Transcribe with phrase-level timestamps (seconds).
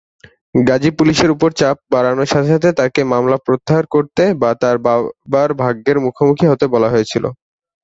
[0.61, 5.97] গাজী পুলিশের উপর চাপ বাড়ানোর সাথে সাথে তাকে মামলা প্রত্যাহার করতে বা তার বাবার ভাগ্যের
[6.05, 7.23] মুখোমুখি হতে বলা হয়েছিল।